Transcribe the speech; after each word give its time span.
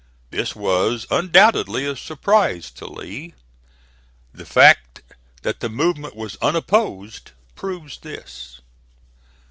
This 0.31 0.55
was 0.55 1.05
undoubtedly 1.11 1.85
a 1.85 1.95
surprise 1.95 2.71
to 2.71 2.87
Lee. 2.87 3.35
The 4.33 4.47
fact 4.47 5.03
that 5.43 5.59
the 5.59 5.69
movement 5.69 6.15
was 6.15 6.37
unopposed 6.41 7.33
proves 7.55 7.99
this. 7.99 8.61